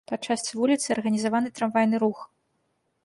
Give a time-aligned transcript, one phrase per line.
[0.09, 2.25] Па частцы вуліцы арганізаваны трамвайны рух.